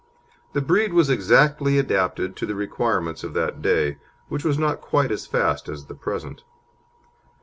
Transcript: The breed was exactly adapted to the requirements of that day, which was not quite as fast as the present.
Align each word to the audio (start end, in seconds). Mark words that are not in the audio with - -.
The 0.53 0.63
breed 0.63 0.93
was 0.93 1.11
exactly 1.11 1.77
adapted 1.77 2.35
to 2.37 2.47
the 2.47 2.55
requirements 2.55 3.23
of 3.23 3.35
that 3.35 3.61
day, 3.61 3.99
which 4.29 4.43
was 4.43 4.57
not 4.57 4.81
quite 4.81 5.11
as 5.11 5.27
fast 5.27 5.69
as 5.69 5.85
the 5.85 5.93
present. 5.93 6.41